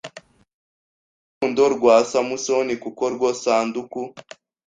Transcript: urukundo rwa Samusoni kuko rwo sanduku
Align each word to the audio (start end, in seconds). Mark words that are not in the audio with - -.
urukundo 1.21 1.63
rwa 1.75 1.95
Samusoni 2.11 2.73
kuko 2.83 3.03
rwo 3.13 3.29
sanduku 3.41 4.01